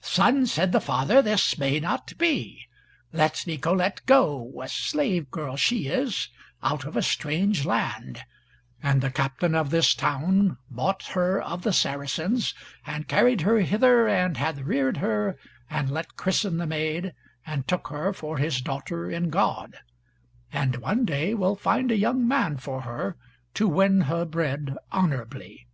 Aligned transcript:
"Son," 0.00 0.46
said 0.46 0.70
the 0.70 0.80
father, 0.80 1.20
"this 1.20 1.58
may 1.58 1.80
not 1.80 2.16
be. 2.16 2.68
Let 3.12 3.44
Nicolete 3.44 4.06
go, 4.06 4.54
a 4.62 4.68
slave 4.68 5.32
girl 5.32 5.56
she 5.56 5.88
is, 5.88 6.28
out 6.62 6.84
of 6.84 6.96
a 6.96 7.02
strange 7.02 7.66
land, 7.66 8.22
and 8.80 9.00
the 9.00 9.10
captain 9.10 9.52
of 9.56 9.70
this 9.70 9.92
town 9.96 10.58
bought 10.70 11.04
her 11.18 11.42
of 11.42 11.62
the 11.62 11.72
Saracens, 11.72 12.54
and 12.86 13.08
carried 13.08 13.40
her 13.40 13.58
hither, 13.62 14.06
and 14.06 14.36
hath 14.36 14.60
reared 14.60 14.98
her 14.98 15.36
and 15.68 15.90
let 15.90 16.14
christen 16.14 16.58
the 16.58 16.68
maid, 16.68 17.12
and 17.44 17.66
took 17.66 17.88
her 17.88 18.12
for 18.12 18.38
his 18.38 18.60
daughter 18.60 19.10
in 19.10 19.28
God, 19.28 19.76
and 20.52 20.76
one 20.76 21.04
day 21.04 21.34
will 21.34 21.56
find 21.56 21.90
a 21.90 21.98
young 21.98 22.28
man 22.28 22.58
for 22.58 22.82
her, 22.82 23.16
to 23.54 23.66
win 23.66 24.02
her 24.02 24.24
bread 24.24 24.76
honourably. 24.92 25.66